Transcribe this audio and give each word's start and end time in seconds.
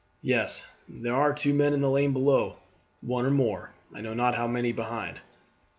"Yes; 0.23 0.65
there 0.89 1.13
are 1.15 1.31
two 1.31 1.53
men 1.53 1.73
in 1.75 1.81
the 1.81 1.89
lane 1.91 2.11
below, 2.11 2.57
one 3.01 3.23
or 3.23 3.29
more, 3.29 3.75
I 3.93 4.01
know 4.01 4.15
not 4.15 4.33
how 4.33 4.47
many, 4.47 4.71
behind." 4.71 5.19